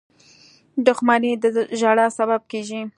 •دښمني 0.85 1.31
د 1.41 1.45
ژړا 1.79 2.07
سبب 2.17 2.41
کېږي. 2.51 2.81